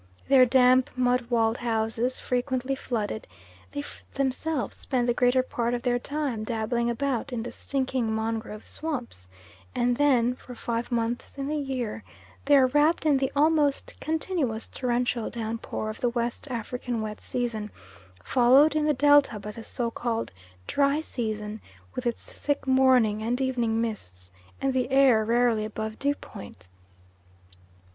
[0.29, 3.27] Their damp mud walled houses frequently flooded,
[3.71, 3.83] they
[4.15, 9.27] themselves spend the greater part of their time dabbling about in the stinking mangrove swamps,
[9.75, 12.03] and then, for five months in the year,
[12.45, 17.69] they are wrapped in the almost continuous torrential downpour of the West African wet season,
[18.23, 20.31] followed in the Delta by the so called
[20.65, 21.61] "dry" season,
[21.93, 26.67] with its thick morning and evening mists, and the air rarely above dew point.